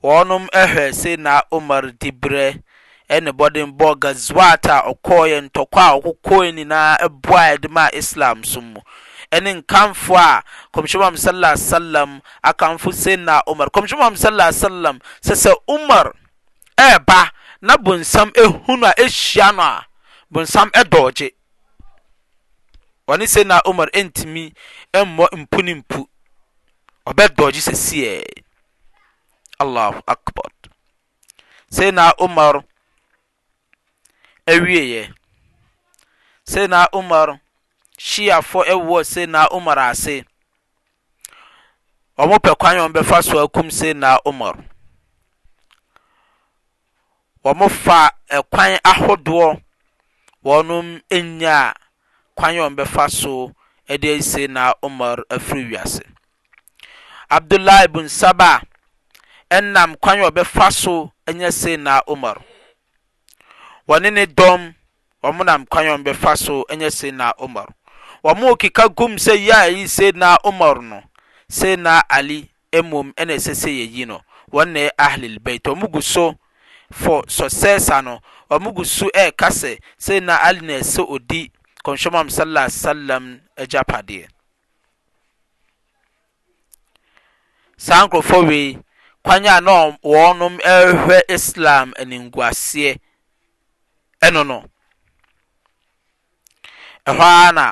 ɔnom 0.06 0.46
ɛhɛ 0.62 0.86
seena 0.94 1.42
omar 1.52 1.84
debrɛ 2.02 2.62
ne 3.22 3.32
bɔdebɔ 3.40 3.88
gasowat 4.02 4.64
ɔkɔyɛ 4.92 5.38
ntkɔ 5.50 5.70
a 5.78 6.00
kɔkɔnina 6.06 6.80
boaɛ 7.24 7.62
de 7.62 7.68
ma 7.70 7.90
islam 7.94 8.44
somu 8.44 8.82
ɛne 9.32 9.62
nkamfo 9.62 10.16
a 10.18 10.44
komswo 10.74 11.00
mam 11.00 11.18
saa 11.18 11.56
salam 11.56 12.22
akamfo 12.44 12.92
seena 12.94 13.42
omar 13.48 13.70
kmswo 13.70 14.00
mm 14.10 14.16
saa 14.16 14.52
salam 14.52 15.00
sɛsɛ 15.22 15.54
omar 15.68 16.14
ba 17.06 17.32
na 17.62 17.78
bonsam 17.78 18.32
hunu 18.34 18.86
a 18.86 18.94
hia 19.08 19.52
no 19.52 19.62
a 19.62 19.86
bosam 20.32 20.70
ɛdɔgye 20.72 21.32
ɔne 23.08 23.28
seena 23.28 23.62
omar 23.66 23.88
ntumi 23.94 24.54
mɔ 24.94 25.28
mpo 25.32 25.62
ne 25.64 25.74
mp 25.74 26.08
ɔbɛdɔgye 27.08 27.62
sese 27.62 28.45
allahu 29.60 30.00
akbar 30.08 30.52
sai 31.72 31.92
na 31.92 32.12
umar 32.20 32.64
awieɛ 34.46 35.12
sai 36.44 36.68
na 36.68 36.88
umar 36.94 37.40
shiafo 38.00 38.60
ɛwɔ 38.64 38.98
sai 39.04 39.26
na 39.26 39.42
umar 39.56 39.80
ase 39.80 40.24
wɔn 42.18 42.40
pɛ 42.44 42.52
ọmụ 42.56 42.82
wɔn 42.88 42.96
bɛfa 42.96 43.18
so 43.26 43.38
akum 43.46 43.70
sai 43.72 43.94
na 43.94 44.18
umar 44.26 44.56
wɔn 47.44 47.70
fa 47.72 48.10
ɛkwan 48.38 48.74
eh, 48.80 48.80
ahodoɔ 48.84 49.60
wɔn 50.44 51.02
nya 51.40 51.74
kwanye 52.38 52.60
ọmụ 52.68 52.76
bɛfa 52.78 53.10
so 53.12 53.52
ɛde 53.90 54.24
sai 54.24 54.48
na 54.48 54.74
umar 54.84 55.20
afiri 55.30 55.72
wiase 55.72 56.02
abdullahi 57.30 57.88
bin 57.90 58.08
saba. 58.08 58.62
ɛnam 59.50 59.96
kwan 60.02 60.20
a 60.20 60.28
ɔbɛfa 60.30 60.72
so 60.72 61.12
ɛnyɛ 61.28 61.52
sei 61.52 61.78
na 61.78 62.02
umar 62.08 62.38
wɔne 63.88 64.12
ne 64.14 64.26
dɔm 64.26 64.74
wɔn 65.24 65.46
nam 65.46 65.66
kwan 65.66 65.88
a 65.88 65.98
ɔbɛfa 65.98 66.38
so 66.38 66.66
ɛnyɛ 66.70 66.90
sei 66.92 67.12
na 67.12 67.32
umar 67.40 67.68
wɔn 68.24 68.58
keka 68.60 68.90
gum 68.96 69.16
sɛ 69.18 69.38
yia 69.38 69.68
yi 69.68 69.88
sei 69.88 70.12
na 70.12 70.38
umar 70.44 70.82
no 70.82 71.02
sei 71.48 71.76
na 71.76 72.02
ali 72.10 72.50
emom 72.72 73.14
ɛna 73.14 73.36
ɛsɛ 73.36 73.54
sɛ 73.54 73.70
yɛyi 73.70 74.08
no 74.08 74.22
wɔn 74.52 74.68
na 74.72 74.90
ahlil 74.98 75.40
bait 75.44 75.64
wɔn 75.64 75.92
gu 75.92 76.02
so 76.02 76.36
for 76.92 77.24
successor 77.28 78.02
no 78.02 78.20
wɔn 78.50 78.74
gu 78.76 78.84
so 78.84 79.06
ɛɛka 79.14 79.50
sɛ 79.50 79.78
sei 79.98 80.20
na 80.22 80.38
ali 80.42 80.62
na 80.62 80.74
ɛsɛ 80.80 81.06
odi 81.08 81.52
kɔnhyɛmam 81.86 82.28
sallallahu 82.32 82.66
alaihi 82.66 82.82
wasallam 82.82 83.42
agyapadeɛ 83.58 84.28
saa 87.78 88.08
nkurɔfoɔ 88.08 88.48
wei 88.48 88.80
kwan 89.26 89.46
a 89.48 89.56
na 89.66 89.72
wɔnom 90.12 90.56
ɛrehwɛ 90.74 91.18
islam 91.36 91.88
animguaseɛ 92.02 92.94
ɛno 94.26 94.42
no 94.50 94.58
ɛhɔ 97.10 97.20
ara 97.36 97.52
na 97.60 97.68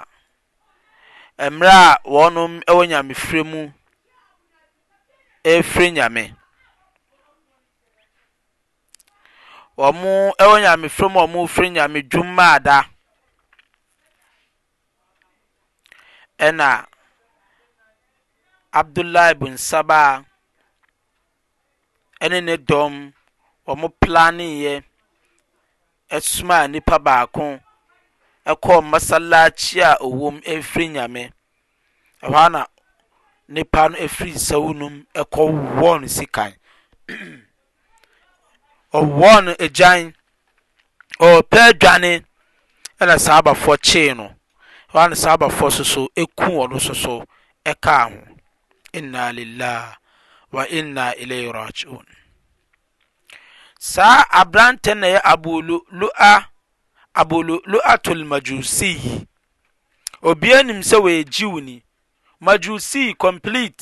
mmerɛ 1.51 1.71
a 1.71 1.99
wɔnom 2.13 2.53
ɛwɔ 2.69 2.81
nyamefrɛ 2.89 3.41
mu 3.51 3.61
ɛrefiri 5.49 5.89
nyame 5.95 6.25
wɔn 9.79 9.97
ɛwɔ 10.41 10.55
nyamefrɛ 10.63 11.07
mu 11.13 11.19
a 11.23 11.27
wɔrefiri 11.27 11.69
nyame 11.75 11.99
dwumaada 12.09 12.77
ɛna 16.39 16.85
abdullahi 18.73 19.33
bin 19.39 19.53
sabaa 19.57 20.25
ɛne 22.23 22.39
ne 22.47 22.55
dɔm 22.69 22.93
wɔn 23.67 23.81
planeeɛ 24.01 24.73
ɛsomaa 26.15 26.63
nipa 26.71 26.95
baako 27.05 27.45
ɛkɔɔ 28.51 28.77
masalakyi 28.91 29.79
a 29.89 29.99
ɔwɔ 30.07 30.27
mu 30.35 30.41
ɛfiri 30.51 30.85
nyame 30.95 31.23
ɛhɔ 32.25 32.43
na 32.53 32.61
nipa 33.53 33.89
no 33.89 33.95
ɛfiri 34.05 34.31
nsawu 34.37 34.69
no 34.75 34.89
mu 34.89 35.03
ɛkɔ 35.21 35.41
wɔɔ 35.79 36.01
no 36.01 36.07
sikan 36.17 36.53
ɔwɔɔ 38.99 39.35
no 39.45 39.51
agyan 39.65 40.13
ɔɔpɛ 41.19 41.59
adwane 41.71 42.23
ɛna 43.01 43.19
saa 43.19 43.41
abafoɔ 43.43 43.75
kyee 43.83 44.15
no 44.15 44.31
ɛhɔ 44.95 45.09
na 45.09 45.15
saa 45.15 45.35
abafoɔ 45.35 45.71
soso 45.75 46.07
ɛku 46.15 46.47
wɔn 46.57 46.69
no 46.71 46.77
soso 46.79 47.27
ɛkaa 47.65 48.01
ho 48.15 48.21
inna 48.93 49.31
lillah 49.35 49.95
wa 50.53 50.65
inna 50.69 51.15
ilayhi 51.17 51.49
rajiun 51.51 52.05
saa 53.91 54.25
aberante 54.41 54.91
na 54.99 55.07
yɛ 55.13 55.19
abololoa 55.31 56.33
abololoatol 57.21 58.21
majusi 58.29 58.91
obiara 60.29 60.61
nim 60.67 60.79
sɛ 60.89 60.97
wɔyɛ 61.03 61.21
gyiw 61.33 61.55
ni 61.65 61.75
majusi 62.45 63.01
complete 63.23 63.81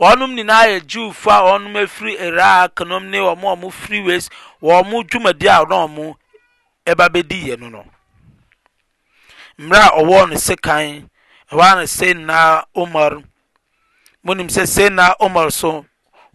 wɔnom 0.00 0.30
nyinaa 0.38 0.64
yɛ 0.70 0.78
jiwfo 0.90 1.30
a 1.30 1.40
wɔnom 1.50 1.74
afiri 1.82 2.12
iraq 2.26 2.74
nom 2.88 3.04
ne 3.10 3.18
wɔn 3.26 3.38
a 3.42 3.54
wɔn 3.56 3.72
firi 3.80 4.00
west 4.06 4.30
wɔn 4.62 4.86
mo 4.88 5.02
dwumadie 5.02 5.50
a 5.52 5.64
wɔn 5.66 6.14
a 6.14 6.90
ɛba 6.90 7.06
bɛdi 7.12 7.38
yɛ 7.50 7.58
no 7.58 7.68
no 7.70 7.84
mmerɛ 9.58 9.82
a 9.82 9.90
ɔwɔ 10.00 10.18
no 10.30 10.36
sekan 10.46 11.10
ɛhɔ 11.50 11.60
ara 11.60 11.80
na 11.80 11.82
sɛ 11.96 12.14
na 12.14 12.62
omar 12.72 13.18
mo 14.22 14.32
nim 14.34 14.46
sɛ 14.46 14.62
sɛ 14.62 14.92
na 14.92 15.12
omar 15.18 15.50
so 15.50 15.84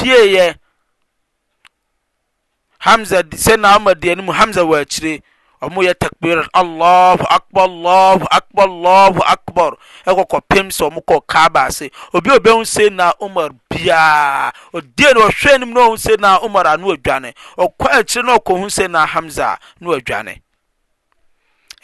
pieeɛ 0.00 0.46
hamza 2.84 3.18
sɛna 3.44 3.74
ama 3.76 3.94
deɛ 3.94 4.16
no 4.16 4.22
mu 4.22 4.32
hamza 4.32 4.62
wɔ 4.62 4.76
akyire 4.82 5.22
ɔmo 5.62 5.80
yɛ 5.82 5.94
takbir 5.94 6.46
allahu 6.54 7.24
akbar 7.36 7.64
allahu 7.68 8.24
akbar 8.38 8.66
allahu 8.68 9.20
akbar 9.34 9.72
ɛkɔ 10.10 10.22
kɔpem 10.32 10.66
sɛ 10.76 10.82
ɔmo 10.88 11.00
kɔ 11.08 11.16
kaaba 11.26 11.66
ase 11.68 11.90
obi 12.14 12.30
a 12.30 12.38
obehu 12.38 12.62
sɛ 12.74 12.92
na 12.92 13.12
umar 13.20 13.50
biaa 13.70 14.52
odie 14.72 15.14
no 15.14 15.26
ɔhwɛ 15.28 15.54
anim 15.54 15.72
na 15.74 15.80
ɔhu 15.88 15.96
sɛ 16.06 16.20
na 16.20 16.38
umar 16.44 16.66
ano 16.66 16.94
adwane 16.94 17.34
ɔkɔ 17.58 17.86
akyire 17.98 18.22
na 18.24 18.36
ɔkɔhu 18.38 18.66
sɛ 18.78 18.90
na 18.90 19.06
hamza 19.06 19.58
no 19.80 19.90
adwane 19.90 20.40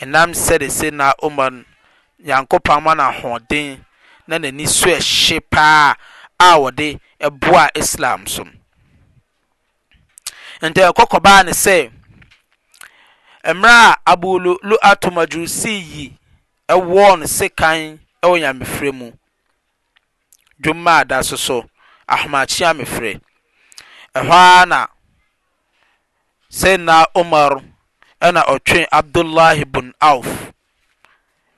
ɛnam 0.01 0.31
sɛde 0.35 0.67
sɛ 0.71 0.93
na 0.93 1.13
umar 1.23 1.51
nyankopɔn 2.25 2.83
ma 2.83 2.95
no 2.95 3.03
ahoɔden 3.11 3.83
na 4.29 4.39
n'ani 4.39 4.67
so 4.69 4.87
ɛhye 4.89 5.41
paa 5.51 5.97
a 6.39 6.55
wɔde 6.59 7.01
ɛboa 7.27 7.65
islam 7.81 8.21
so 8.33 8.43
nti 10.69 10.81
ɛkɔ 10.89 11.03
kɔbaa 11.13 11.41
ne 11.47 11.53
sɛ 11.65 11.77
mmerɛ 13.57 13.91
a 13.93 13.97
abululu 14.13 14.77
atomadusi 14.91 15.73
yi 15.93 16.05
ɛwɔ 16.75 17.05
ne 17.21 17.27
se 17.37 17.47
kan 17.59 17.79
ɛwɔ 18.23 18.35
nyamefrɛ 18.43 18.91
mu 18.99 19.09
dwuma 20.63 20.95
a 21.19 21.25
so 21.29 21.37
so 21.37 21.57
ahomakye 22.13 22.65
amefrɛ 22.71 23.13
ɛhɔ 24.19 24.33
ara 24.33 24.67
na 24.67 24.79
sɛnna 26.51 27.07
umar 27.21 27.53
ɛna 28.27 28.41
ɔtwe 28.55 28.87
abdullahi 28.99 29.65
bun 29.73 29.93
auf 30.01 30.29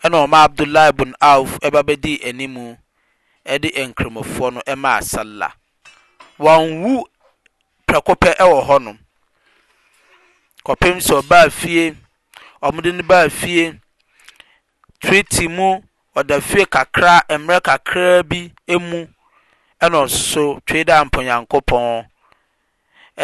ɛna 0.04 0.16
ɔma 0.26 0.38
abdullahi 0.48 0.92
bun 0.96 1.14
auf 1.20 1.58
ɛba 1.60 1.80
bɛdi 1.88 2.14
animu 2.28 2.78
de 3.46 3.68
nkramofoɔ 3.88 4.48
no 4.54 4.60
maa 4.82 5.00
sallah 5.12 5.52
wɔnwu 6.44 6.90
prɛko 7.86 8.12
pɛ 8.22 8.30
wɔ 8.52 8.58
hɔnom 8.68 8.98
kɔpem 10.66 10.96
sɛ 11.06 11.14
ɔbaa 11.22 11.46
fie 11.58 11.84
ɔmode 12.66 12.90
no 12.96 13.02
baa 13.10 13.28
fie 13.40 13.64
twiti 15.02 15.44
mu 15.56 15.68
ɔda 16.18 16.36
fie 16.48 16.64
kakra 16.74 17.14
mmerɛ 17.30 17.60
kakra 17.68 18.06
bi 18.28 18.40
mu 18.88 19.00
ɛna 19.82 19.98
ɔsoso 20.06 20.44
twe 20.66 20.84
da 20.84 21.04
mponyankopɔn 21.04 22.04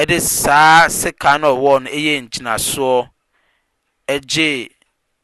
ɛde 0.01 0.21
saa 0.21 0.87
sika 0.89 1.39
no 1.39 1.57
ɔwɔ 1.57 1.75
no 1.83 1.91
ɛyɛ 1.91 2.17
ngyinasoɔ 2.25 3.11
ɛgye 4.09 4.71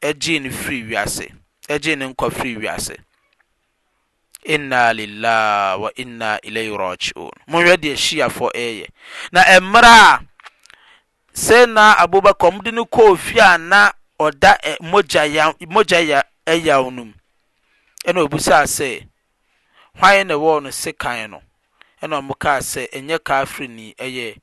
ɛgye 0.01 0.35
ne 0.41 0.49
firi 0.49 0.83
wiase 0.91 1.27
ɛgye 1.69 1.95
ne 1.97 2.05
nkɔ 2.13 2.31
firi 2.33 2.55
wiase 2.61 2.97
inna 4.43 4.93
lillahi 4.93 5.81
wa 5.81 5.91
inna 5.95 6.39
ilayhi 6.41 6.77
raji'un 6.77 7.31
monhwɛ 7.47 7.75
deɛ 7.81 7.93
hyiafoɔ 7.95 8.49
ɛyɛ 8.55 8.85
na 9.31 9.41
ɛmmerɛ 9.41 10.27
a 11.51 11.65
na 11.67 11.93
abubakar 11.97 12.51
ɔmde 12.51 12.73
no 12.73 12.85
kɔɔ 12.85 13.17
fie 13.17 13.39
a 13.41 13.57
na 13.57 13.91
ɔda 14.19 14.57
mogya 14.81 15.23
yaw 15.25 15.53
no 16.89 17.05
mu 17.05 17.13
ɛna 18.05 18.19
obisaa 18.27 18.63
sɛ 18.65 19.07
hwan 19.99 20.27
na 20.27 20.33
ɛwɔ 20.33 20.63
no 20.63 20.69
se 20.71 20.93
kan 20.93 21.31
no 21.31 21.41
ɛna 22.01 22.19
ɔmo 22.21 22.37
kaa 22.39 22.59
sɛ 22.59 22.89
ɛnyɛ 22.91 23.19
kafiri 23.19 23.67
ni 23.67 23.93
ɛyɛ 23.93 24.35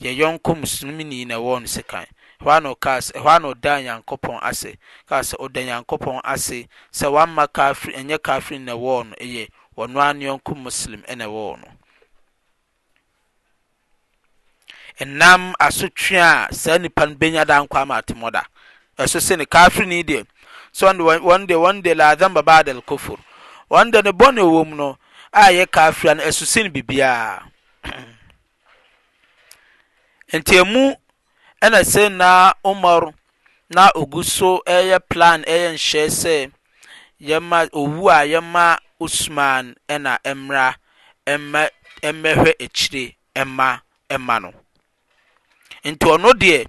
yɛyɔnko 0.00 0.50
musumni 0.58 1.26
na 1.26 1.36
ɛwɔ 1.36 1.60
no 1.60 1.66
se 1.66 1.82
ɔanaɔdaanyankpɔasɛ 2.46 4.70
ɔda 5.44 5.60
nyankpɔn 5.66 6.16
ase 6.32 6.68
sɛ 6.98 7.06
maafyɛ 7.36 8.18
kafryn 8.24 8.64
nwɔnoɛɔnoaneɔnk 8.66 10.46
muslem 10.56 11.02
nɛwɔno 11.02 11.64
ɛnam 15.00 15.54
asotwea 15.58 16.46
a 16.48 16.52
saa 16.54 16.76
nnipa 16.78 17.06
no 17.06 17.14
bnya 17.14 17.44
dankɔ 17.44 17.78
amatmɔda 17.82 18.44
suseno 19.06 19.44
kafrynideɛd 19.46 20.26
latembabadalkufr 20.76 23.18
ɔndne 23.70 24.12
bɔne 24.12 24.40
ɔwɔ 24.42 24.62
m 24.66 24.74
no 24.76 24.98
ayɛ 25.34 25.66
kafry 25.70 26.10
n 26.10 26.18
susene 26.32 26.68
bibiaa 26.70 27.42
ɛna 31.64 31.80
se 31.92 32.02
na 32.20 32.30
umar 32.70 33.02
na 33.74 33.84
ogu 34.00 34.20
so 34.36 34.50
ɛyɛ 34.76 34.98
plan 35.10 35.38
ɛyɛ 35.52 35.68
nhyɛ 35.76 36.02
sɛ 36.20 36.36
yɛma 37.28 37.58
owu 37.80 38.04
a 38.16 38.26
yɛma 38.32 38.64
usman 39.04 39.64
ɛna 39.94 40.12
ɛmra 40.30 40.64
ɛmɛ 41.34 41.62
ɛmɛhwɛ 42.08 42.52
akyire 42.64 43.06
ɛma 43.40 43.68
ɛma 44.14 44.34
no 44.42 44.50
nti 45.84 46.06
ɔno 46.14 46.30
deɛ 46.42 46.60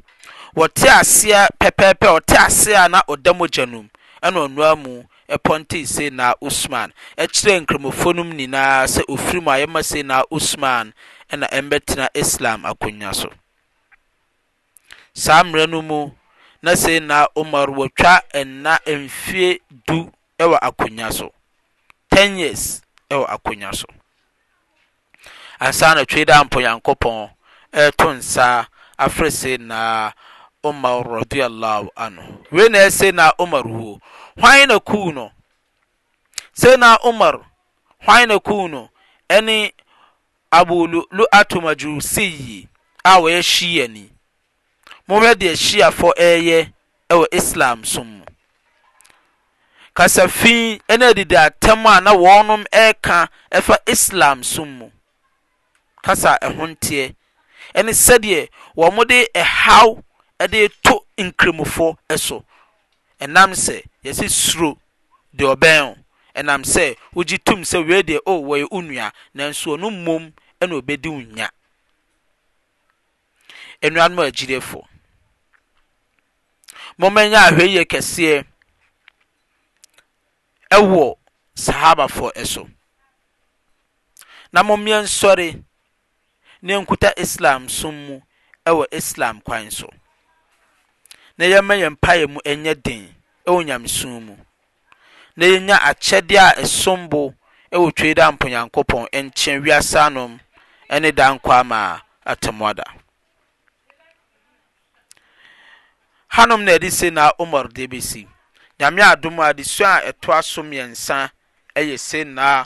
wɔte 0.57 0.85
aseɛ 1.01 1.45
pɛpɛɛpɛ 1.61 2.07
ɔte 2.17 2.33
aseɛ 2.45 2.85
a 2.85 2.87
na 2.89 3.01
ɔda 3.09 3.31
mogya 3.39 3.65
no 3.65 3.81
mu 3.81 3.89
ɛna 4.23 4.37
ɔnoa 4.47 4.73
mu 4.83 5.03
ɛpɔnte 5.35 5.87
se 5.87 6.09
na 6.19 6.33
usman 6.39 6.93
ɛkyerɛ 7.17 7.65
nkramofo 7.65 8.13
no 8.15 8.23
nyinaa 8.23 8.85
sɛ 8.93 9.01
ofiri 9.09 9.41
mu 9.43 9.49
a 9.51 9.57
yɛma 9.63 9.83
se 9.83 10.03
na 10.03 10.21
usman 10.31 10.93
ɛna 11.31 11.49
ɛmbɛtena 11.49 12.07
islam 12.13 12.61
akonnwa 12.63 13.15
so 13.15 13.29
saa 15.13 15.43
mmerɛ 15.43 15.67
no 15.69 15.81
mu 15.81 16.11
na 16.61 16.75
sei 16.75 16.99
na 16.99 17.27
umar 17.35 17.69
wɔtwa 17.69 18.21
nna 18.45 18.79
mfie 18.85 19.59
du 19.87 20.11
wɔ 20.39 20.57
akonnwa 20.59 21.13
so 21.13 21.33
10 22.11 22.37
years 22.37 22.81
wɔ 23.11 23.25
akonnwa 23.29 23.75
so 23.75 23.85
ansa 25.59 25.93
na 25.95 26.03
twei 26.05 26.25
da 26.25 26.43
mpɔnyankopɔn 26.43 27.29
ɛreto 27.73 28.07
nsa 28.17 28.65
afrɛ 28.97 29.29
sei 29.31 29.57
na 29.57 30.11
omar 30.63 31.03
radiallahu 31.05 31.89
anhu 31.95 32.43
wei 32.51 32.69
na 32.69 32.79
ɛsei 32.87 33.13
na 33.13 33.31
umar 33.37 33.67
wuo 33.67 33.99
hwan 34.39 34.67
na 34.67 34.79
kuu 34.79 35.11
no 35.11 35.31
sei 36.53 36.75
na 36.75 36.97
umar 37.05 37.45
hwan 38.05 38.27
na 38.27 38.39
kuu 38.39 38.67
no 38.67 38.89
ɛne 39.29 39.73
abulu 40.51 41.03
lu'atu 41.11 41.61
majusiyi 41.61 42.67
a 43.05 43.19
wɔyɛ 43.21 43.41
shiani 43.43 44.09
monhwɛ 45.07 45.31
deɛ 45.39 45.53
hyiafo 45.63 46.07
ɛɛyɛ 46.17 46.59
ɛwɔ 47.11 47.25
islam 47.31 47.83
so 47.85 48.03
mu 48.03 48.23
kasafii 49.95 50.79
ɛna 50.89 51.11
adidi 51.11 51.35
atɛm 51.35 51.83
a 51.85 52.01
na 52.01 52.11
wɔnom 52.15 52.63
ɛɛka 52.73 53.27
ɛfa 53.51 53.75
islam 53.87 54.43
so 54.43 54.65
mu 54.65 54.89
kasa 56.03 56.37
ɛho 56.41 56.63
nteɛ 56.73 57.15
ɛne 57.75 57.91
sɛdeɛ 57.91 58.47
wɔn 58.77 58.93
mo 58.95 59.03
de 59.03 59.27
ɛhaw 59.35 60.01
ɛde 60.39 60.71
to 60.83 60.99
nkremofo 61.17 61.97
ɛso 62.09 62.43
ɛnam 63.19 63.51
sɛ 63.65 63.83
yɛsi 64.03 64.27
suro 64.39 64.77
deɛ 65.37 65.51
ɔbɛn 65.51 65.81
o 65.91 65.97
ɛnam 66.39 66.61
sɛ 66.63 66.95
wogye 67.13 67.37
tum 67.43 67.61
sɛ 67.63 67.83
wei 67.87 68.01
deɛ 68.03 68.19
o 68.25 68.37
oh, 68.37 68.41
wɔyɛ 68.47 68.67
onua 68.71 69.11
nanso 69.35 69.75
ɔno 69.75 69.89
mmom 69.91 70.31
ɛna 70.61 70.73
obedi 70.81 71.11
nya 71.27 71.49
nnuanom 73.83 74.23
agyirefo 74.27 74.79
mommanya 76.99 77.39
ahwɛ 77.47 77.63
i 77.63 77.75
yi 77.77 77.83
kɛseɛ 77.91 78.37
ɛwɔ 80.75 81.05
sahabafoɔ 81.63 82.29
ɛso 82.41 82.63
na 84.51 84.61
mommeɛ 84.63 84.97
nsɔre 85.05 85.61
ne 86.61 86.71
ɛnkuta 86.77 87.09
islam 87.17 87.69
som 87.69 87.93
mu 88.05 88.21
ɛwɔ 88.65 88.85
islam 88.91 89.41
kwan 89.41 89.71
so 89.71 89.89
na 91.37 91.45
yɛma 91.45 91.73
yɛmpaeɛ 91.81 92.29
mu 92.29 92.39
ɛnyɛ 92.45 92.73
den 92.83 93.15
ɛwɔ 93.47 93.59
nyamsun 93.65 94.21
mu 94.25 94.35
na 95.35 95.45
yɛnya 95.45 95.77
akyɛdeɛ 95.89 96.37
a 96.37 96.55
ɛsom 96.61 97.09
bo 97.09 97.33
ɛwɔ 97.71 97.93
twi 97.95 98.13
da 98.13 98.27
a 98.27 98.31
mponyankopɔn 98.33 99.09
ɛnkyeɛ 99.11 99.61
wiasa 99.63 100.09
nom 100.13 100.39
ne 100.93 101.11
dankɔ 101.11 101.49
amaa 101.61 102.01
atomoda 102.25 102.83
hanom 106.33 106.61
na 106.63 106.79
de 106.79 106.91
sennaa 106.91 107.31
omar 107.37 107.67
debesi 107.73 108.23
nyame 108.79 109.01
adom 109.03 109.39
a 109.39 109.47
de 109.57 109.63
su 109.71 109.81
a 109.85 109.93
ɛtoasom 110.09 110.69
yɛnsa 110.77 111.17
yɛ 111.87 111.95
sennaa 112.09 112.59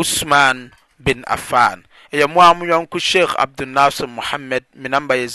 usman 0.00 0.58
bin 1.04 1.20
afan 1.34 1.78
yɛ 2.16 2.24
mo 2.32 2.38
a 2.40 2.54
mu 2.58 2.64
wanko 2.72 2.98
shiiy 3.08 3.26
abdunaser 3.42 4.06
mohammed 4.16 4.64
menamba 4.80 5.14
yɛ 5.20 5.26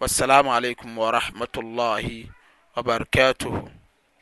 waassalamu 0.03 0.49
alaikum 0.57 0.91
warahmatollahi 0.99 2.17
wabarakatohu 2.75 3.78